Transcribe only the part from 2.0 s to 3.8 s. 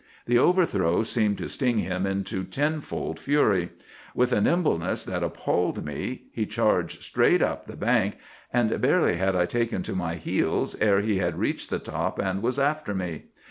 into tenfold fury.